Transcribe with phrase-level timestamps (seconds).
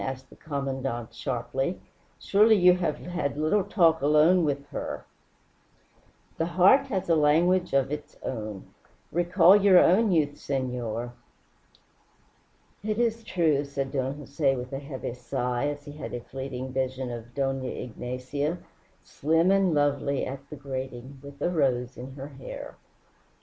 [0.03, 1.79] asked the Commandante sharply.
[2.17, 5.05] "Surely you have had little talk alone with her?"
[6.39, 8.65] "The heart has a language of its own.
[9.11, 11.13] Recall your own youth, senor."
[12.83, 16.73] "It is true," said Don Jose, with a heavy sigh, as he had a fleeting
[16.73, 18.57] vision of Dona Ignacia,
[19.03, 22.75] slim and lovely, at the grating, with a rose in her hair.